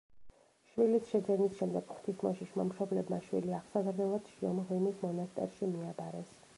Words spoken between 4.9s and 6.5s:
მონასტერში მიაბარეს.